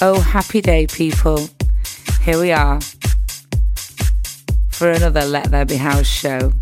[0.00, 1.48] Oh, happy day, people.
[2.22, 2.78] Here we are
[4.70, 6.52] for another Let There Be House show.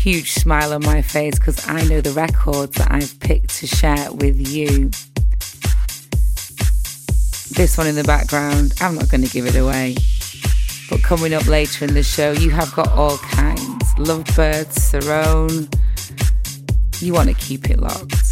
[0.00, 4.12] Huge smile on my face because I know the records that I've picked to share
[4.14, 4.90] with you.
[7.54, 9.94] This one in the background, I'm not going to give it away.
[10.90, 15.72] But coming up later in the show, you have got all kinds Lovebirds, Corrine.
[17.00, 18.31] You want to keep it locked.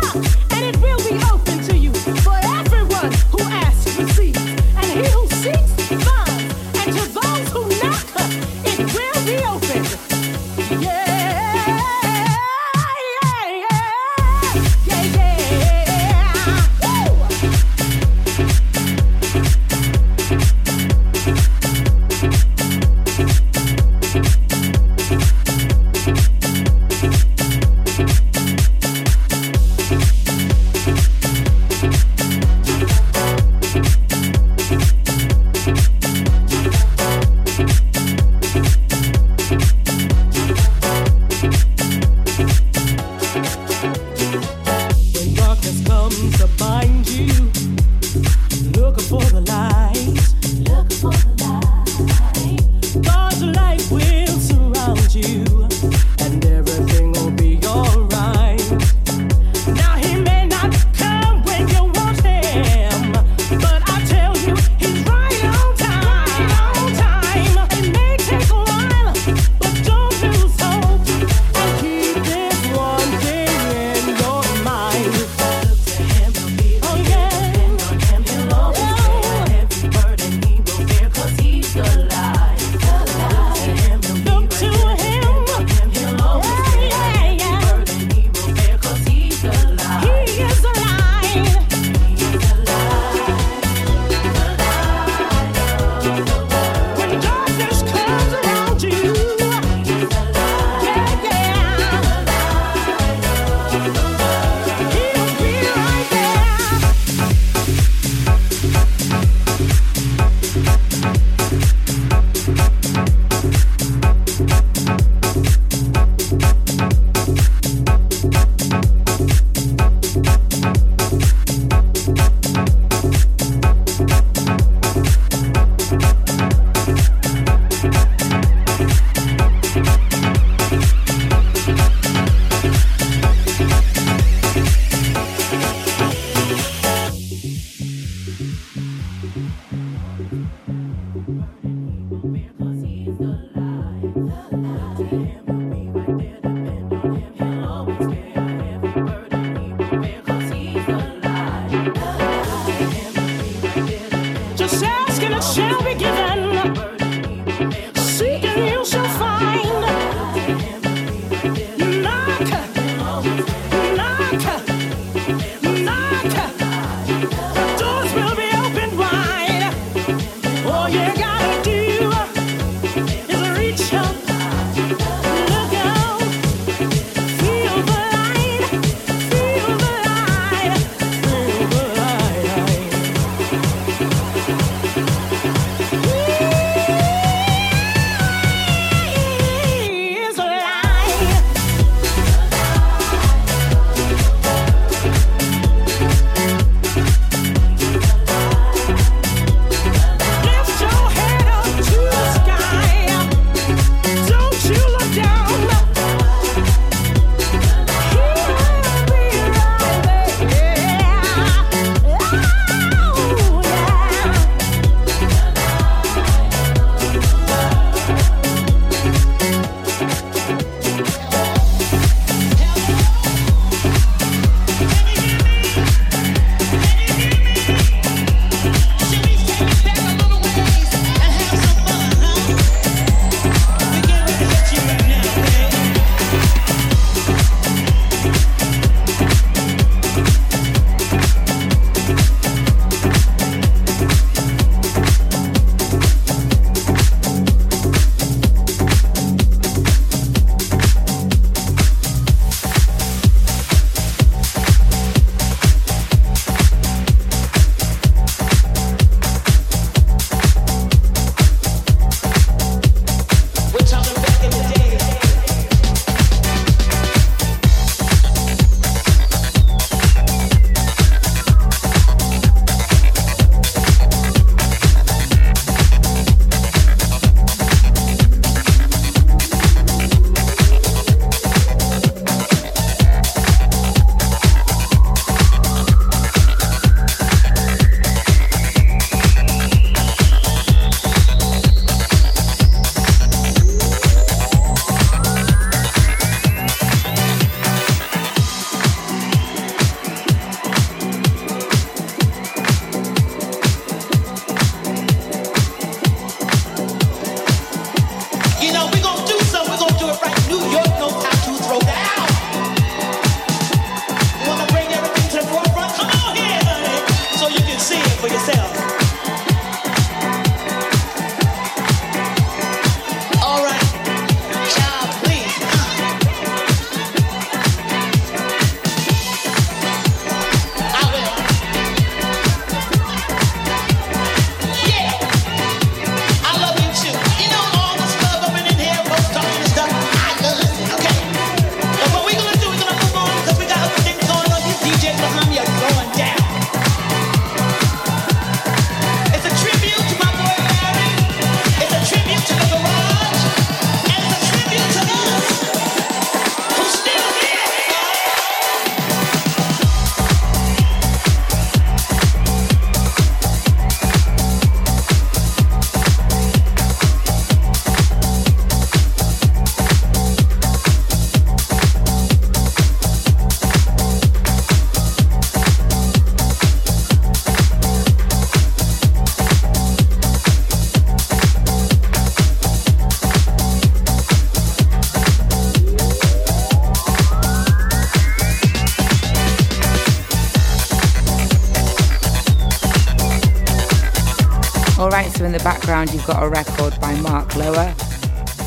[396.21, 397.95] you've got a record by Mark Lower.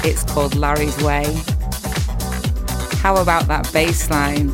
[0.03, 1.23] It's called Larry's Way.
[2.99, 4.51] How about that bass line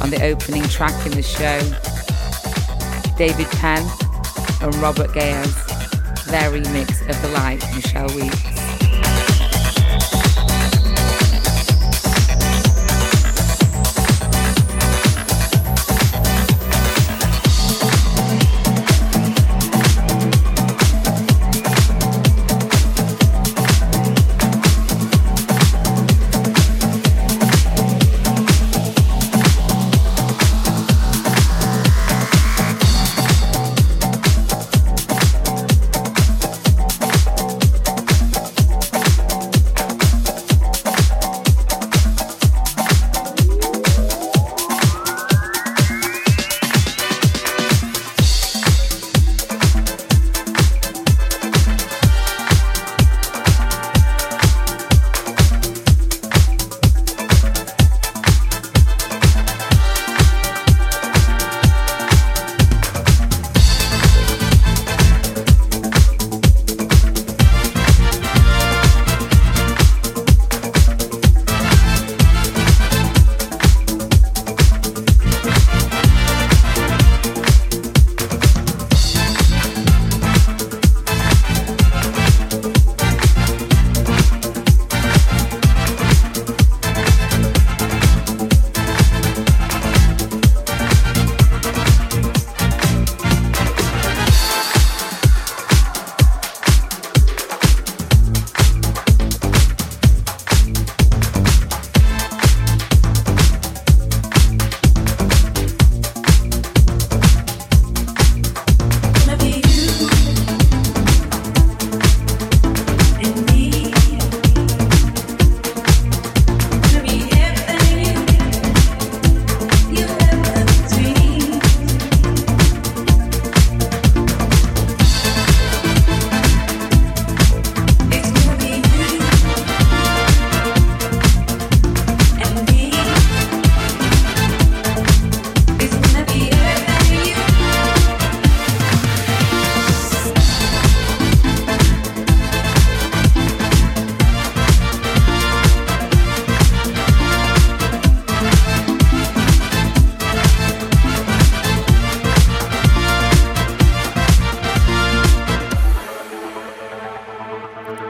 [0.00, 1.58] on the opening track in the show?
[3.16, 3.84] David Penn
[4.62, 5.52] and Robert Gaez,
[6.26, 8.47] their remix of The Light, Michelle Weeks.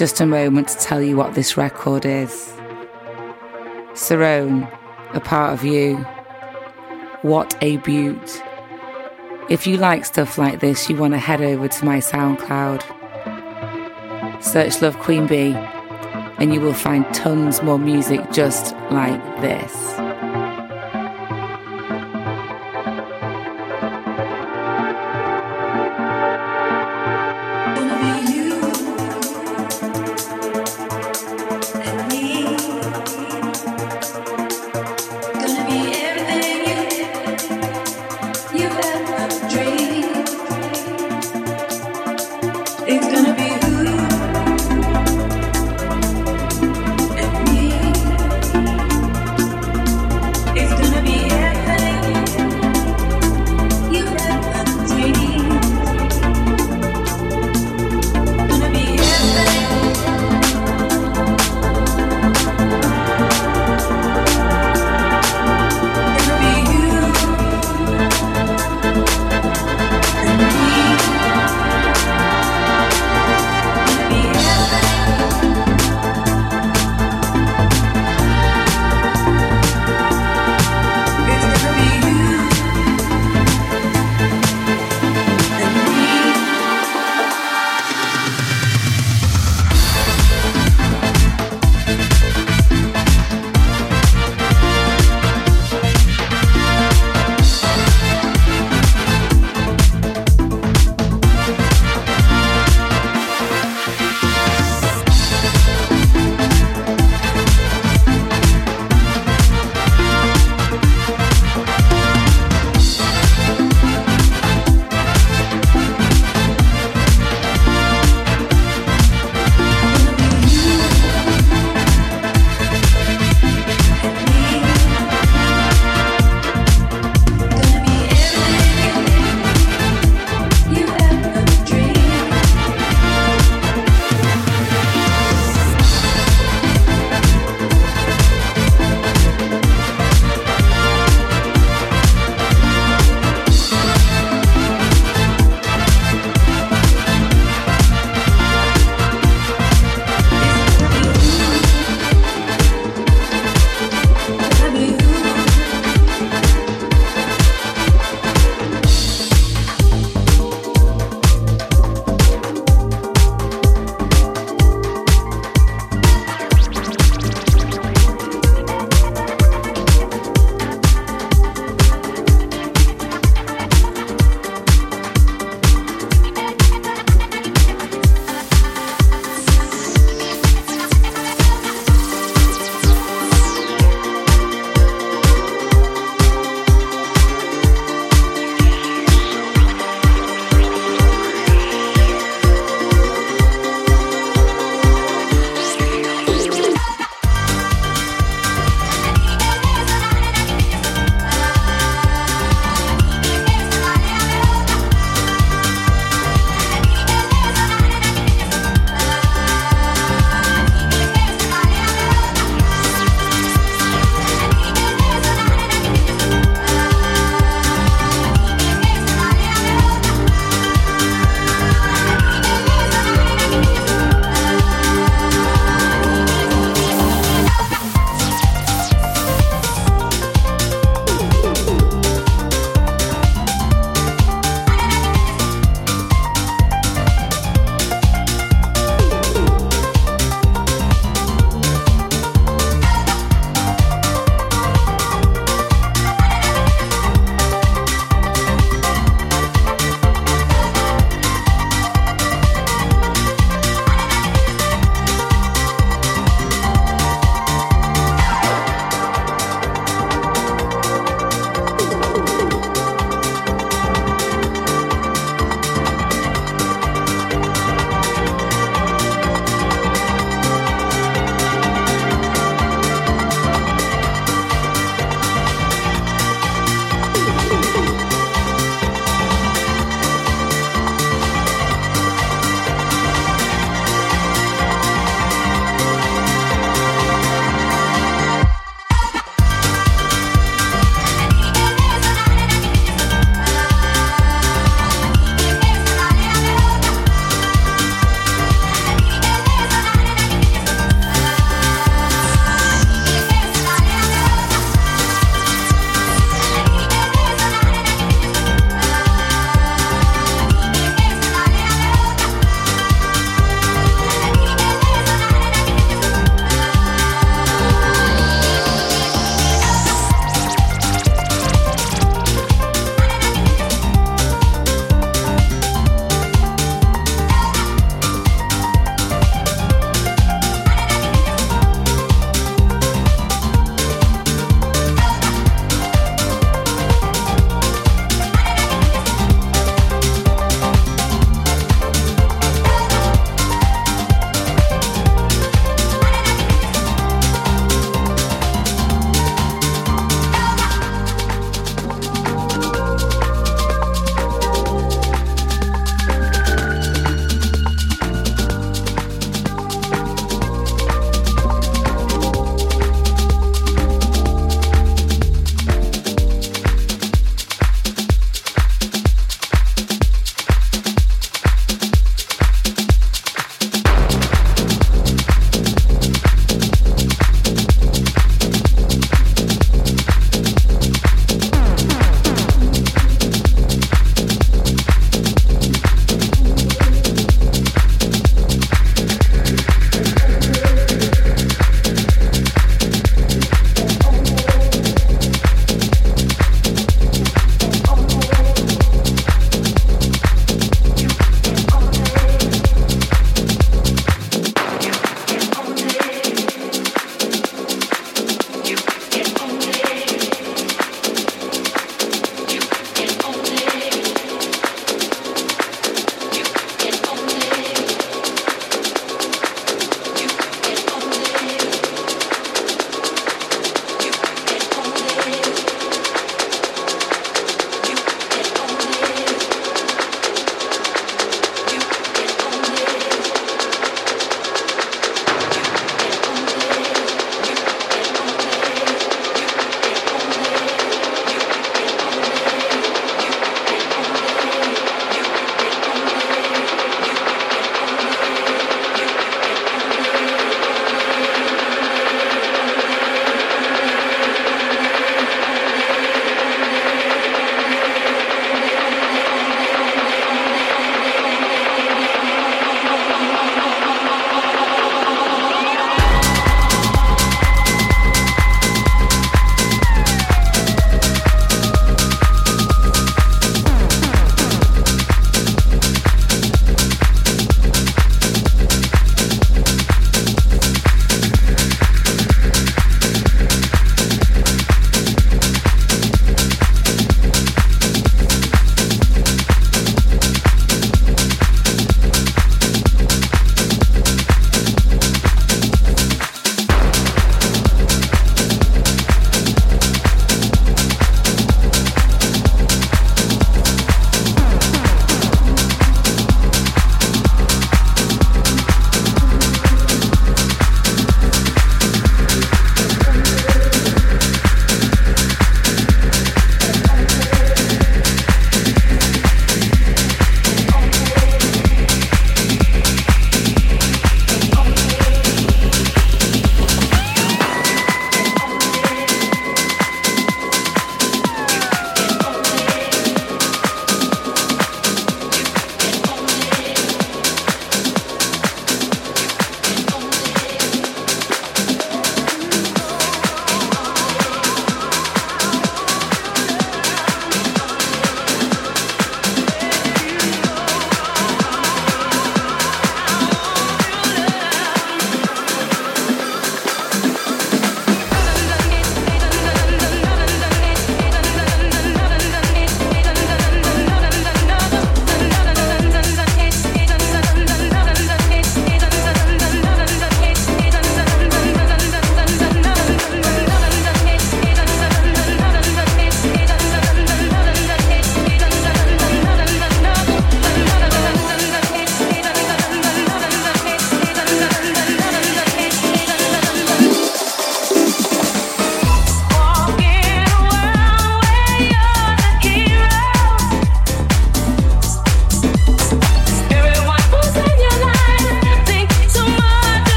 [0.00, 2.54] Just a moment to tell you what this record is.
[3.92, 4.66] Corrine,
[5.12, 5.98] a part of you.
[7.20, 8.42] What a beaut.
[9.50, 12.82] If you like stuff like this, you want to head over to my SoundCloud.
[14.42, 15.52] Search Love Queen B,
[16.38, 19.70] and you will find tons more music just like this.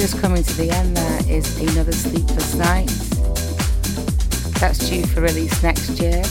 [0.00, 2.86] Just coming to the end there is another Sleepless Night.
[4.58, 6.22] That's due for release next year.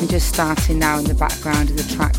[0.00, 2.13] And just starting now in the background is a track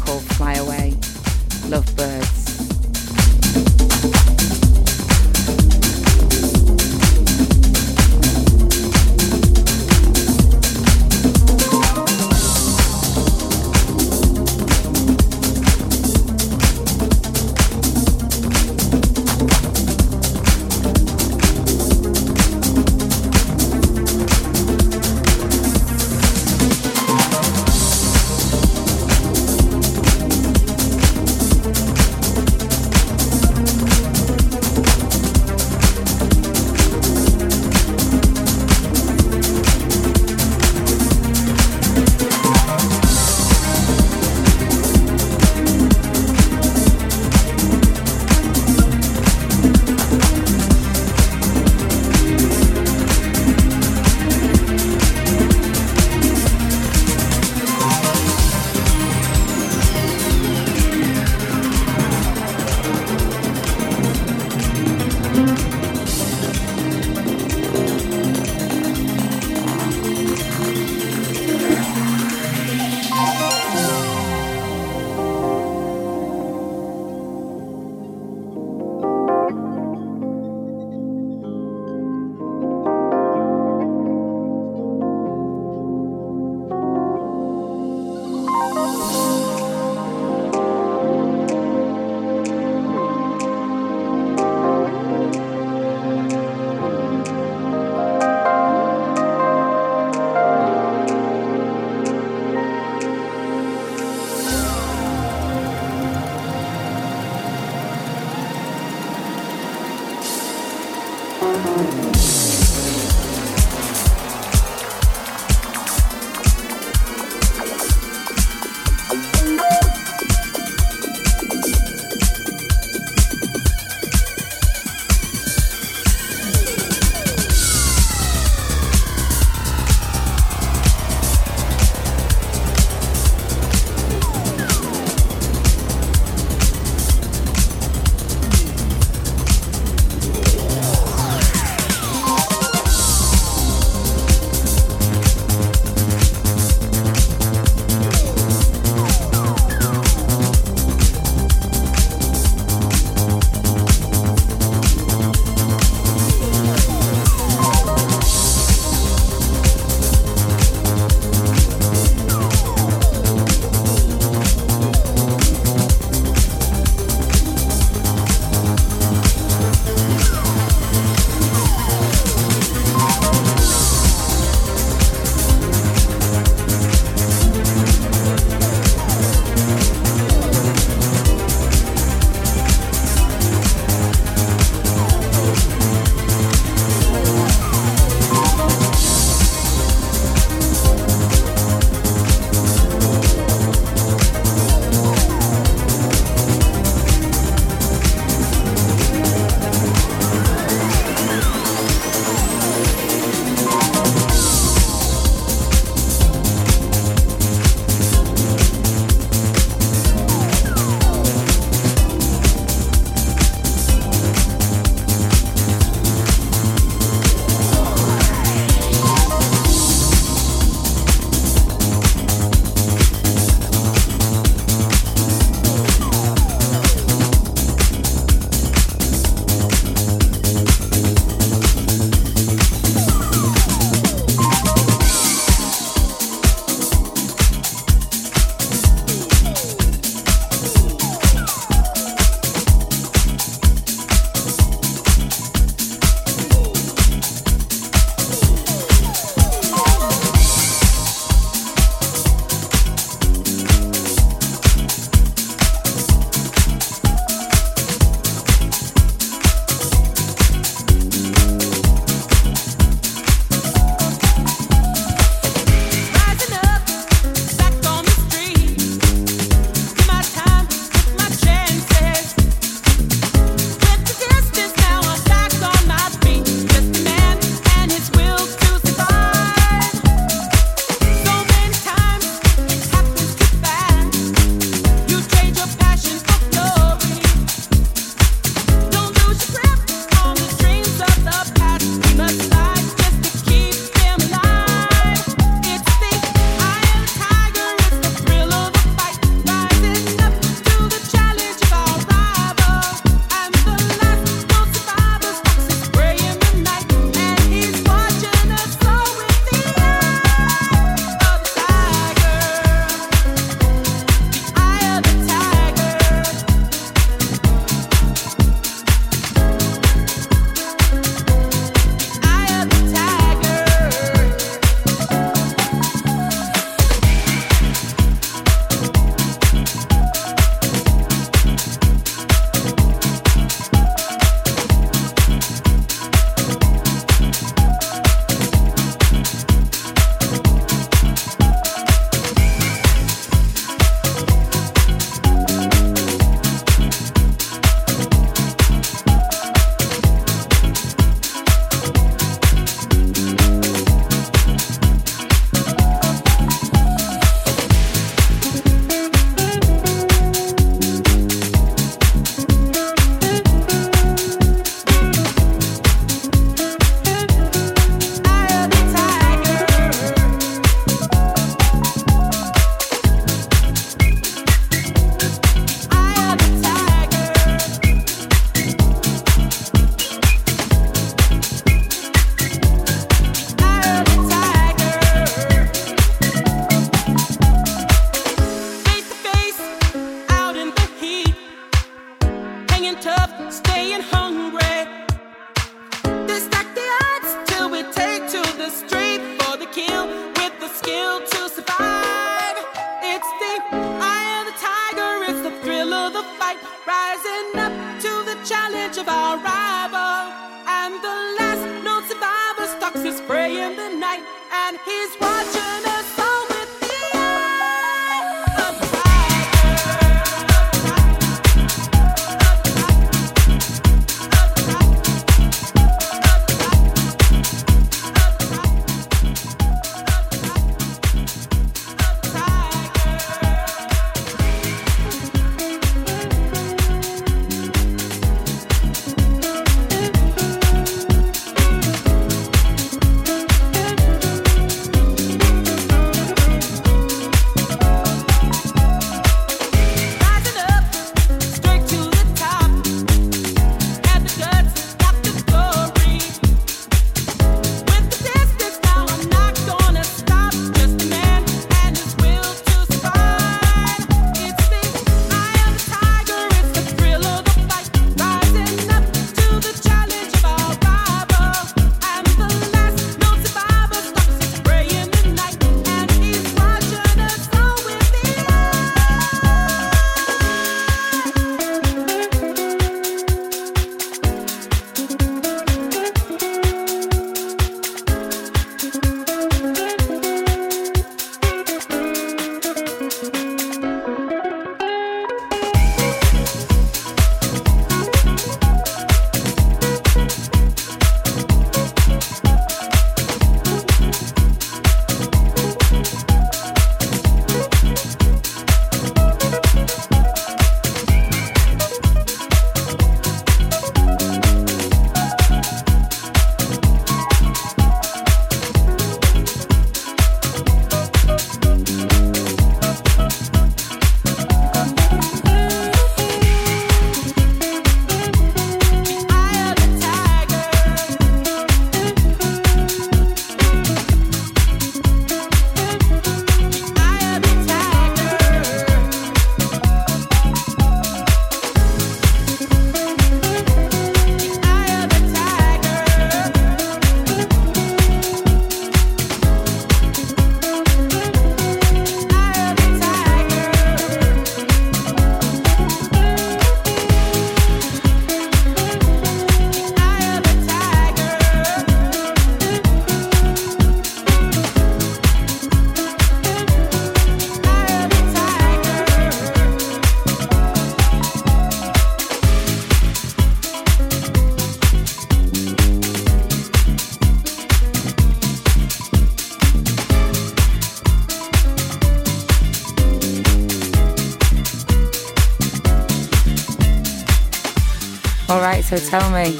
[588.47, 589.51] so tell me.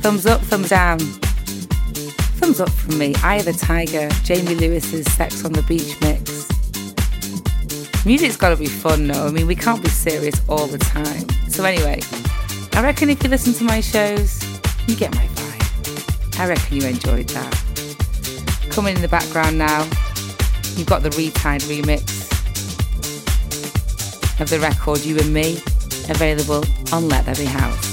[0.00, 0.98] Thumbs up, thumbs down.
[2.38, 3.14] Thumbs up from me.
[3.22, 6.48] Eye of the Tiger, Jamie Lewis's Sex on the Beach mix.
[8.06, 9.26] Music's gotta be fun, though.
[9.26, 11.28] I mean, we can't be serious all the time.
[11.48, 12.00] So, anyway,
[12.72, 14.42] I reckon if you listen to my shows,
[14.88, 16.40] you get my vibe.
[16.40, 18.70] I reckon you enjoyed that.
[18.70, 19.82] Coming in the background now,
[20.76, 22.30] you've got the Re-Tide remix
[24.40, 25.58] of the record You and Me,
[26.10, 27.89] available on Let There Be House.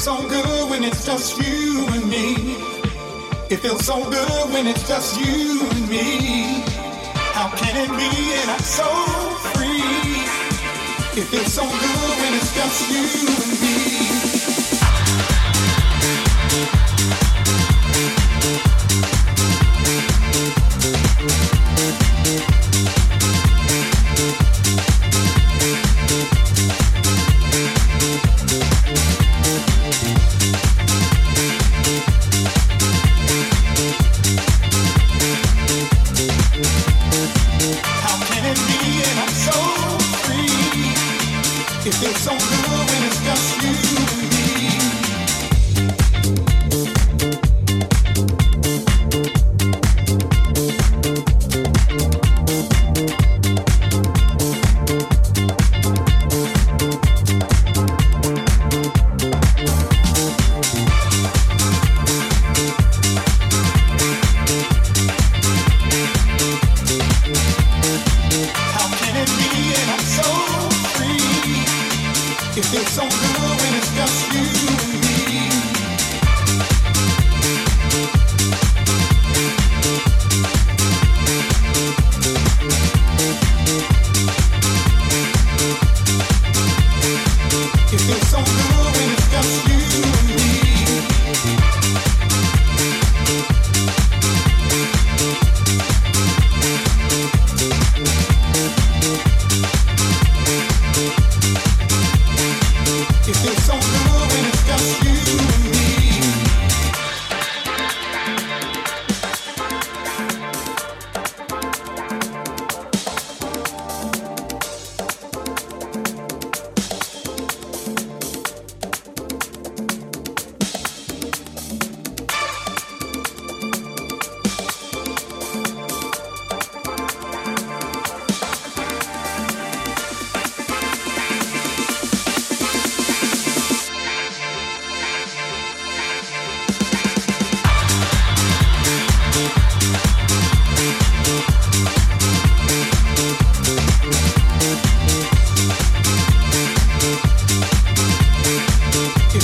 [0.00, 2.54] Feels so good when it's just you and me.
[3.50, 6.62] It feels so good when it's just you and me.
[7.34, 8.88] How can it be that I'm so
[9.52, 11.20] free?
[11.20, 13.02] It feels so good when it's just you
[13.42, 13.59] and me.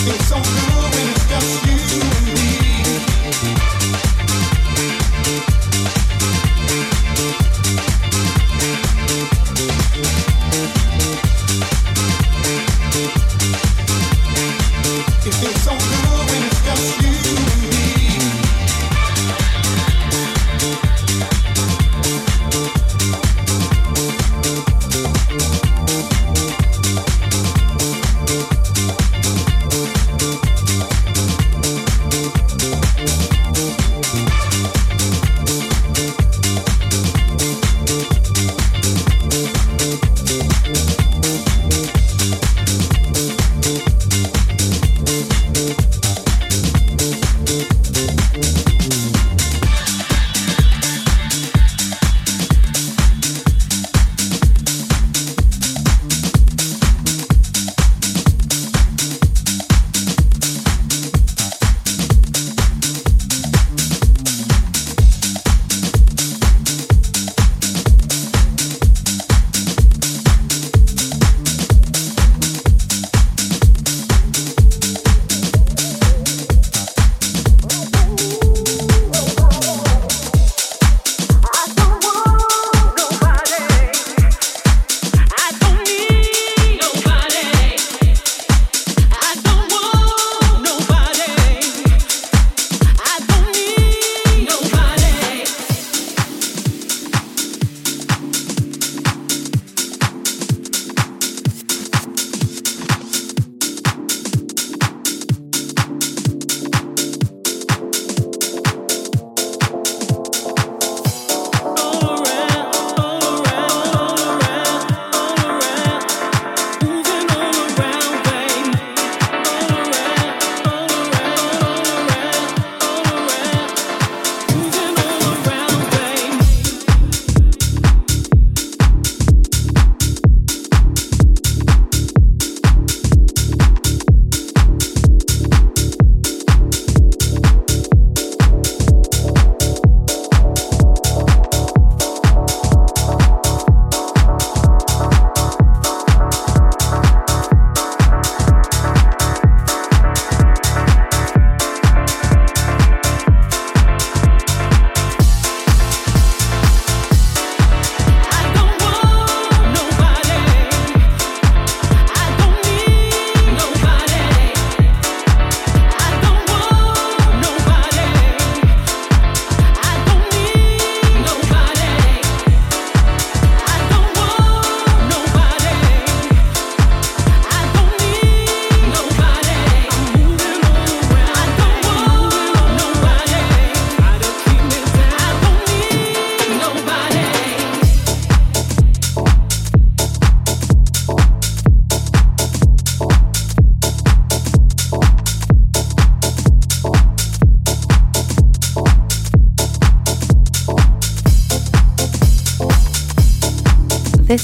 [0.06, 0.16] So.
[0.18, 0.65] something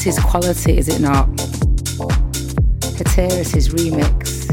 [0.03, 1.29] This is quality, is it not?
[2.99, 4.49] Hatiras' remix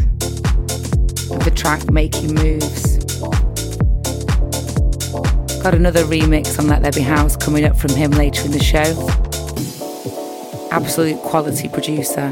[1.36, 3.00] of the track Making Moves.
[5.64, 8.62] Got another remix on Let There Be House coming up from him later in the
[8.62, 9.10] show.
[10.70, 12.32] Absolute quality producer.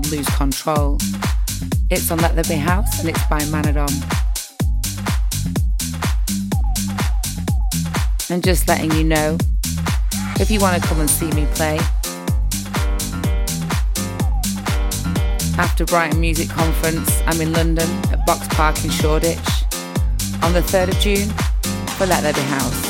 [0.00, 0.98] Called Lose Control.
[1.90, 3.90] It's on Let There Be House and it's by Manodom.
[8.30, 9.36] And just letting you know,
[10.38, 11.78] if you want to come and see me play,
[15.58, 19.38] after Brighton Music Conference, I'm in London at Box Park in Shoreditch
[20.42, 21.28] on the 3rd of June
[21.98, 22.89] for Let There Be House.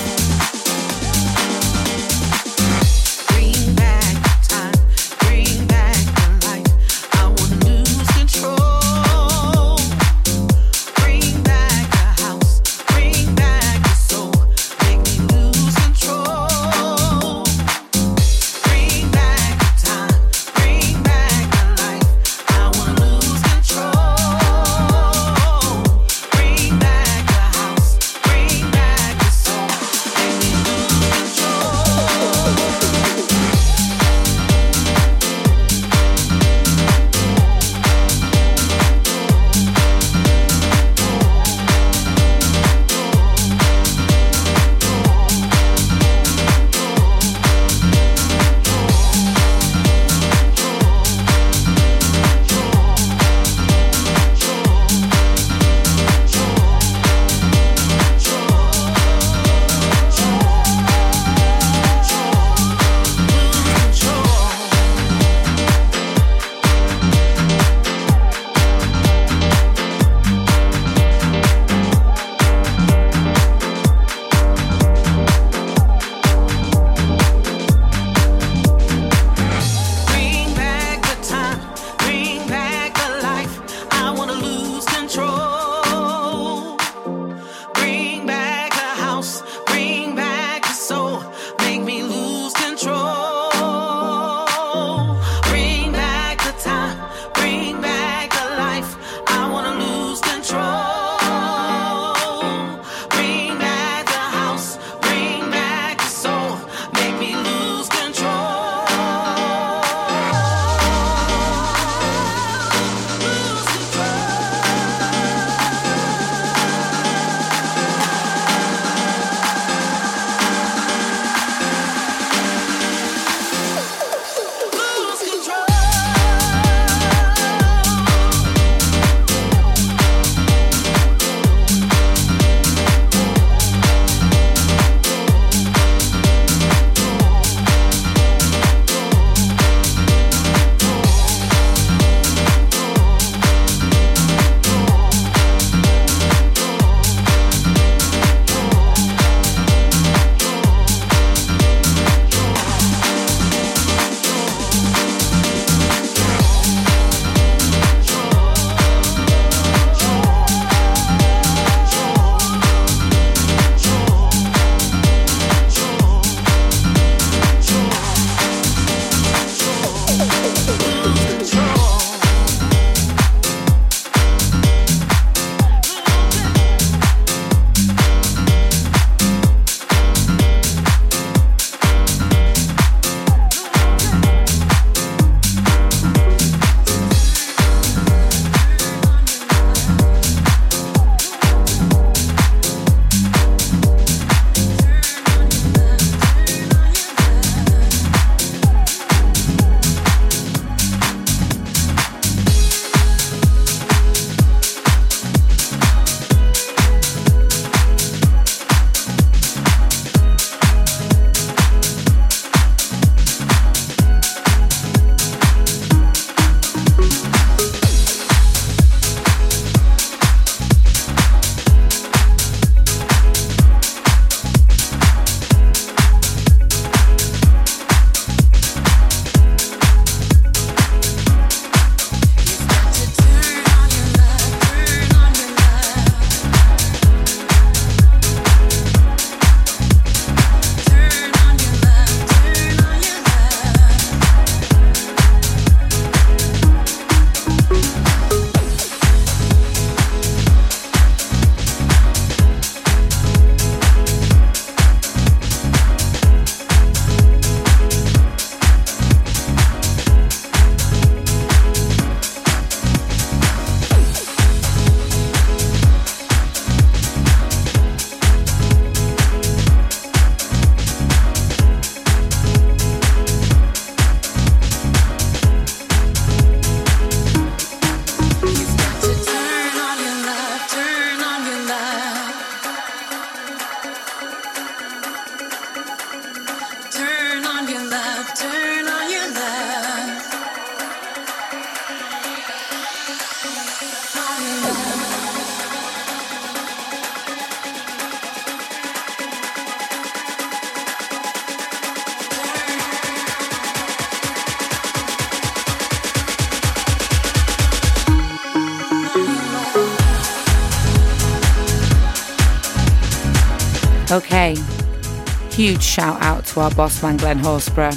[315.61, 317.93] Huge shout out to our boss man Glen Horsborough.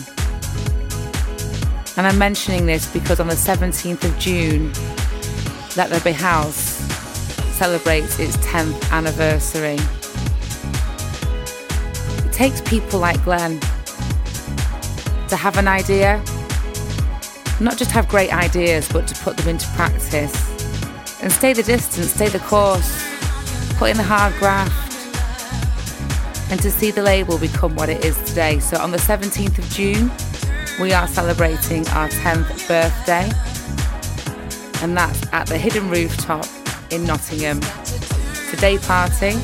[1.97, 4.73] And I'm mentioning this because on the 17th of June,
[5.77, 6.57] Let There Be House
[7.55, 9.77] celebrates its 10th anniversary.
[12.27, 13.61] It takes people like Glenn
[15.29, 16.17] to have an idea,
[17.61, 20.35] not just have great ideas, but to put them into practice
[21.21, 23.01] and stay the distance, stay the course,
[23.77, 24.82] put in the hard graft
[26.53, 28.59] and to see the label become what it is today.
[28.59, 30.11] So on the 17th of June,
[30.79, 33.27] we are celebrating our 10th birthday,
[34.83, 36.45] and that's at the Hidden Rooftop
[36.91, 37.57] in Nottingham.
[37.57, 39.35] It's a day party,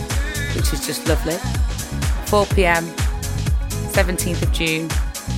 [0.53, 1.37] which is just lovely.
[2.27, 2.85] 4 pm,
[3.89, 4.87] 17th of June,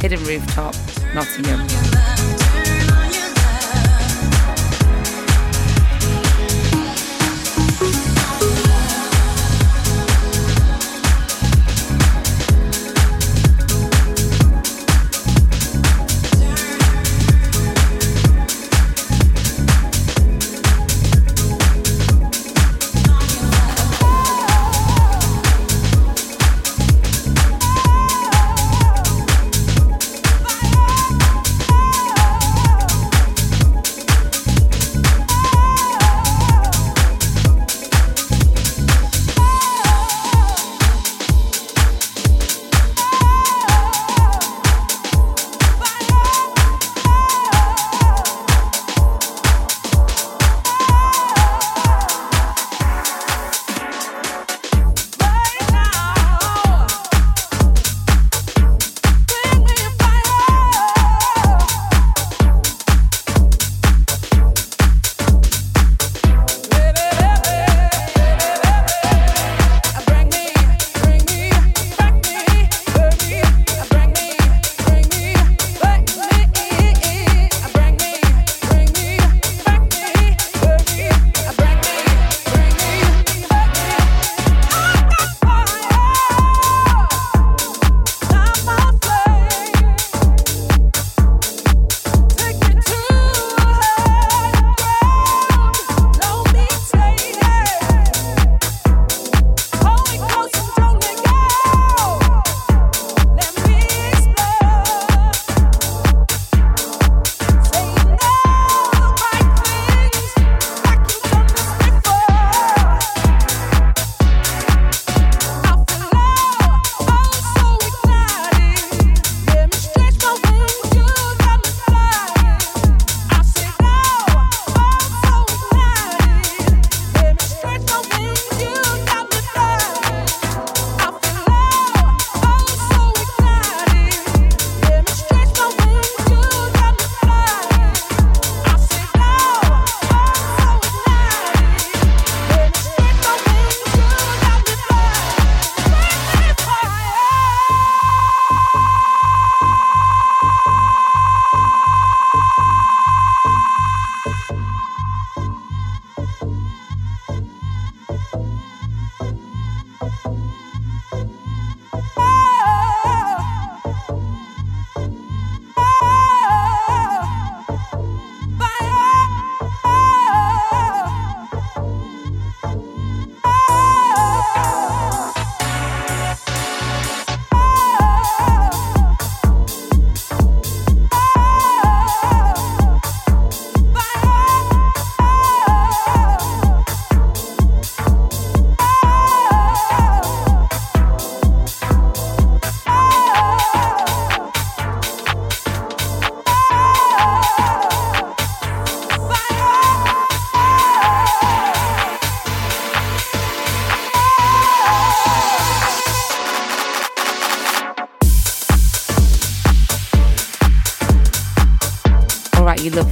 [0.01, 0.75] Hidden Rooftop,
[1.15, 2.00] Nottingham.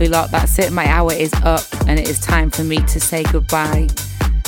[0.10, 0.32] Lot.
[0.32, 0.72] That's it.
[0.72, 3.88] My hour is up and it is time for me to say goodbye.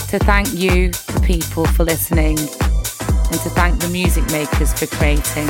[0.10, 5.48] To thank you, the people, for listening and to thank the music makers for creating.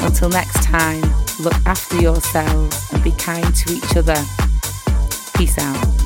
[0.00, 1.02] Until next time,
[1.40, 4.16] look after yourselves and be kind to each other.
[5.34, 6.05] Peace out.